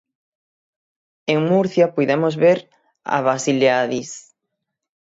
En 1.27 1.45
Murcia 1.45 1.93
puidemos 1.93 2.35
ver 2.35 2.67
a 3.03 3.21
Vasileaidis. 3.21 4.33